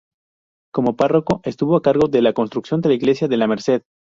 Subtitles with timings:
[0.73, 3.83] Cómo párroco, estuvo a cargo de la construcción de la iglesia de La Merced.